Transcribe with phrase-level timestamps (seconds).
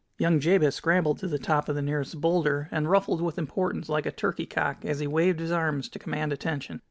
[0.17, 4.07] Young Jabez scrambled to the top of the nearest boulder, and ruffled with importance like
[4.07, 6.79] a turkey cock as he waved his arms to command attention.